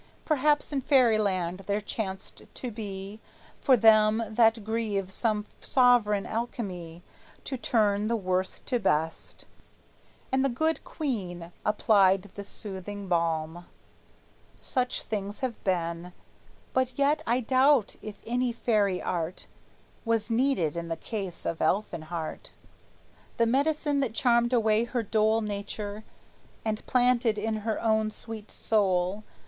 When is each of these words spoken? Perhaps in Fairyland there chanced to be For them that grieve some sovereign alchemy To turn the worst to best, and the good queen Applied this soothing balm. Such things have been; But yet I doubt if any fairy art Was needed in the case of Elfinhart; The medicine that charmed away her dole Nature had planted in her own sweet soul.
Perhaps 0.25 0.73
in 0.73 0.81
Fairyland 0.81 1.59
there 1.67 1.79
chanced 1.79 2.41
to 2.55 2.71
be 2.71 3.19
For 3.59 3.77
them 3.77 4.23
that 4.29 4.63
grieve 4.63 5.11
some 5.11 5.45
sovereign 5.59 6.25
alchemy 6.25 7.03
To 7.43 7.55
turn 7.55 8.07
the 8.07 8.15
worst 8.15 8.65
to 8.65 8.79
best, 8.79 9.45
and 10.31 10.43
the 10.43 10.49
good 10.49 10.83
queen 10.83 11.51
Applied 11.63 12.31
this 12.33 12.47
soothing 12.49 13.07
balm. 13.07 13.67
Such 14.59 15.03
things 15.03 15.41
have 15.41 15.63
been; 15.63 16.13
But 16.73 16.97
yet 16.97 17.21
I 17.27 17.39
doubt 17.39 17.95
if 18.01 18.23
any 18.25 18.51
fairy 18.51 19.03
art 19.03 19.45
Was 20.03 20.31
needed 20.31 20.75
in 20.75 20.87
the 20.87 20.97
case 20.97 21.45
of 21.45 21.61
Elfinhart; 21.61 22.49
The 23.37 23.45
medicine 23.45 23.99
that 23.99 24.13
charmed 24.13 24.51
away 24.51 24.83
her 24.85 25.03
dole 25.03 25.41
Nature 25.41 26.03
had 26.65 26.83
planted 26.87 27.37
in 27.37 27.57
her 27.57 27.79
own 27.79 28.09
sweet 28.09 28.49
soul. 28.49 29.23